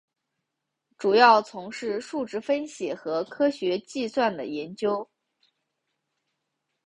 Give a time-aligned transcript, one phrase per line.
[0.97, 5.07] 主要从事数值分析和科学计算的研究。